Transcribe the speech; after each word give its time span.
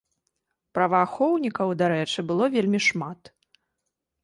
Праваахоўнікаў, 0.77 1.67
дарэчы, 1.83 2.19
было 2.33 2.43
вельмі 2.57 2.79
шмат. 2.89 3.33